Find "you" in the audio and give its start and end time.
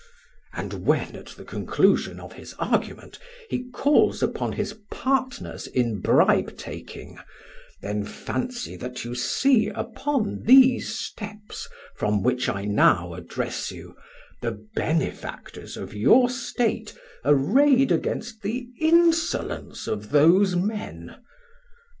9.05-9.13, 13.71-13.95